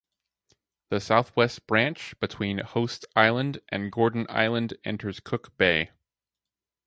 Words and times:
The 0.89 0.99
southwest 0.99 1.67
branch 1.67 2.19
between 2.19 2.57
Hoste 2.57 3.05
Island 3.15 3.61
and 3.69 3.91
Gordon 3.91 4.25
Island 4.31 4.73
enters 4.83 5.19
Cook 5.19 5.55
Bay. 5.59 5.91